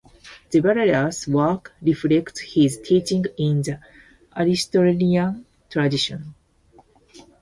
[0.49, 3.79] Zabarella's work reflects his teaching in the
[4.35, 6.33] Aristotelian tradition.